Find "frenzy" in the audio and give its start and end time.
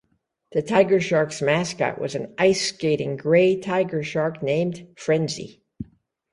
4.97-5.61